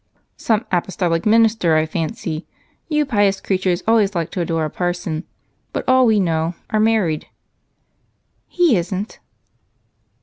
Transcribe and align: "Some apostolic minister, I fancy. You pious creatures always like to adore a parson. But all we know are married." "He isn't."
"Some 0.35 0.65
apostolic 0.71 1.27
minister, 1.27 1.75
I 1.75 1.85
fancy. 1.85 2.47
You 2.87 3.05
pious 3.05 3.39
creatures 3.39 3.83
always 3.87 4.15
like 4.15 4.31
to 4.31 4.41
adore 4.41 4.65
a 4.65 4.69
parson. 4.71 5.25
But 5.73 5.85
all 5.87 6.07
we 6.07 6.19
know 6.19 6.55
are 6.71 6.79
married." 6.79 7.27
"He 8.47 8.75
isn't." 8.77 9.19